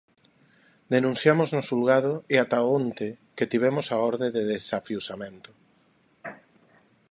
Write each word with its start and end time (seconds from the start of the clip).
Denunciamos 0.95 1.49
no 1.55 1.61
xulgado 1.69 2.13
e 2.33 2.35
ata 2.43 2.59
onte 2.79 3.07
que 3.37 3.49
tivemos 3.51 3.87
a 3.89 3.97
orde 4.11 4.27
de 4.35 4.43
desafiuzamento. 4.53 5.51